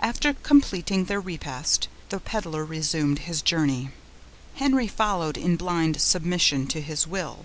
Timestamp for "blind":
5.56-6.02